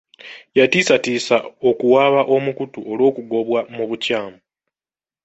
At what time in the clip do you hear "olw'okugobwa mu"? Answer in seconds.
2.91-3.83